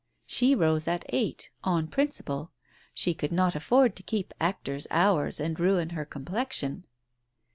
[0.25, 2.49] She rose at eight— on principle;
[2.91, 6.85] she could not afford to keep actors' hours and ruin her complexion.